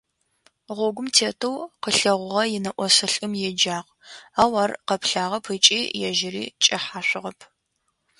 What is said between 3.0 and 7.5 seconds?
лӏым еджагъ, ау ар къэплъагъэп ыкӏи ежьыри кӏэхьашъугъэп.